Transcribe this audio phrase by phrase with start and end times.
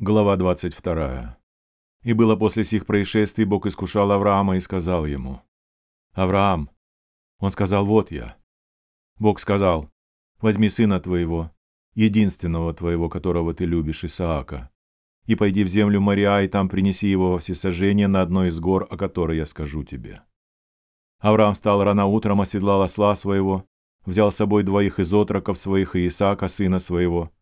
[0.00, 1.36] Глава 22.
[2.04, 5.42] И было после сих происшествий Бог искушал Авраама и сказал ему,
[6.12, 6.70] «Авраам».
[7.40, 8.36] Он сказал, «Вот я».
[9.18, 9.90] Бог сказал,
[10.40, 11.50] «Возьми сына твоего,
[11.94, 14.70] единственного твоего, которого ты любишь, Исаака,
[15.26, 18.86] и пойди в землю Мария, и там принеси его во всесожжение на одной из гор,
[18.88, 20.22] о которой я скажу тебе».
[21.18, 23.66] Авраам встал рано утром, оседлал осла своего,
[24.06, 27.32] взял с собой двоих из отроков своих и Исаака, сына своего,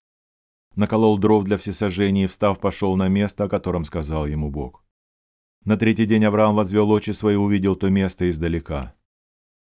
[0.77, 4.85] наколол дров для всесожжения и, встав, пошел на место, о котором сказал ему Бог.
[5.65, 8.95] На третий день Авраам возвел очи свои и увидел то место издалека.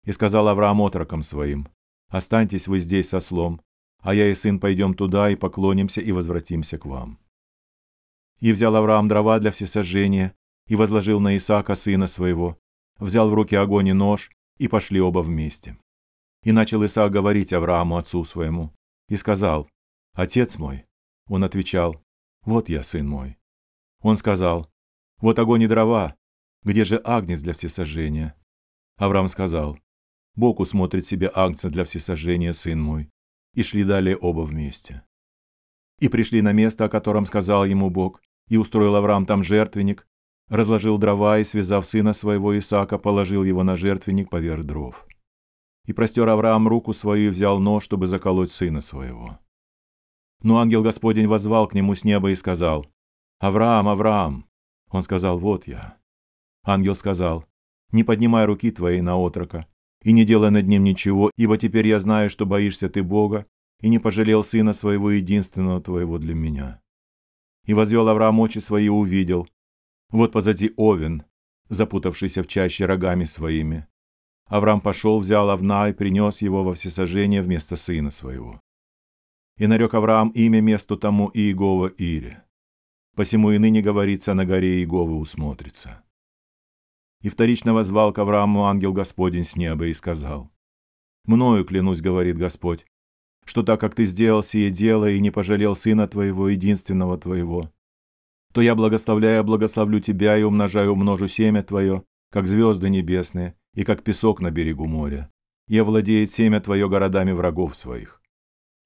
[0.03, 1.67] И сказал Авраам отрокам своим,
[2.09, 3.61] «Останьтесь вы здесь со слом,
[4.01, 7.19] а я и сын пойдем туда и поклонимся и возвратимся к вам».
[8.39, 10.35] И взял Авраам дрова для всесожжения
[10.67, 12.59] и возложил на Исаака сына своего,
[12.99, 15.77] взял в руки огонь и нож, и пошли оба вместе.
[16.43, 18.73] И начал Исаак говорить Аврааму отцу своему,
[19.09, 19.67] и сказал,
[20.13, 20.85] «Отец мой,
[21.27, 22.01] он отвечал,
[22.43, 23.37] «Вот я, сын мой».
[24.01, 24.71] Он сказал,
[25.19, 26.15] «Вот огонь и дрова,
[26.63, 28.35] где же агнец для всесожжения?»
[28.97, 29.77] Авраам сказал,
[30.35, 33.09] «Бог усмотрит себе агнца для всесожжения, сын мой».
[33.53, 35.03] И шли далее оба вместе.
[35.99, 40.07] И пришли на место, о котором сказал ему Бог, и устроил Авраам там жертвенник,
[40.47, 45.05] разложил дрова и, связав сына своего Исаака, положил его на жертвенник поверх дров.
[45.85, 49.39] И простер Авраам руку свою и взял нож, чтобы заколоть сына своего.
[50.41, 52.85] Но ангел Господень возвал к нему с неба и сказал,
[53.39, 54.45] «Авраам, Авраам!»
[54.89, 55.97] Он сказал, «Вот я».
[56.63, 57.45] Ангел сказал,
[57.91, 59.67] «Не поднимай руки твоей на отрока,
[60.03, 63.45] и не делай над ним ничего, ибо теперь я знаю, что боишься ты Бога,
[63.81, 66.81] и не пожалел сына своего единственного твоего для меня».
[67.65, 69.47] И возвел Авраам очи свои и увидел.
[70.09, 71.23] Вот позади Овен,
[71.69, 73.87] запутавшийся в чаще рогами своими.
[74.45, 78.61] Авраам пошел, взял овна и принес его во всесожжение вместо сына своего.
[79.57, 82.43] И нарек Авраам имя месту тому Иегова Ире.
[83.15, 86.03] Посему и ныне говорится, на горе Иеговы усмотрится.
[87.23, 90.51] И вторично возвал к Аврааму ангел Господень с неба и сказал,
[91.25, 92.85] «Мною, клянусь, говорит Господь,
[93.45, 97.71] что так как ты сделал сие дело и не пожалел сына твоего, единственного твоего,
[98.53, 104.03] то я, благословляя, благословлю тебя и умножаю умножу семя твое, как звезды небесные и как
[104.03, 105.31] песок на берегу моря,
[105.67, 108.16] и овладеет семя твое городами врагов своих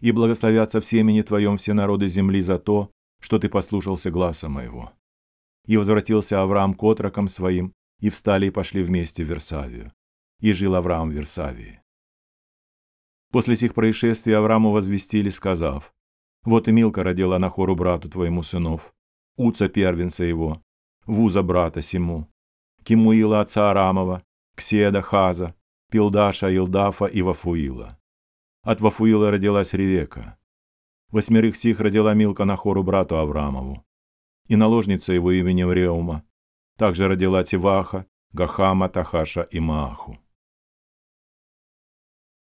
[0.01, 2.91] и благословятся в семени Твоем все народы земли за то,
[3.21, 4.91] что Ты послушался гласа моего».
[5.67, 9.93] И возвратился Авраам к отрокам своим, и встали и пошли вместе в Версавию.
[10.39, 11.81] И жил Авраам в Версавии.
[13.31, 15.93] После сих происшествий Аврааму возвестили, сказав,
[16.43, 18.93] «Вот и Милка родила Нахору брату твоему сынов,
[19.37, 20.61] Уца первенца его,
[21.05, 22.27] Вуза брата сему,
[22.83, 24.23] Кимуила отца Арамова,
[24.55, 25.55] Кседа Хаза,
[25.89, 28.00] Пилдаша Илдафа и Вафуила.
[28.63, 30.37] От Вафуила родилась Ревека.
[31.09, 33.83] Восьмерых сих родила Милка на хору брату Авраамову.
[34.47, 36.23] И наложница его именем Реума.
[36.77, 40.19] Также родила Тиваха, Гахама, Тахаша и Мааху.